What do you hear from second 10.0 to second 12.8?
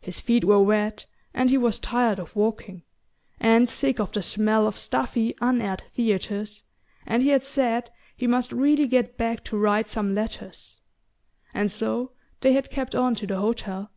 letters and so they had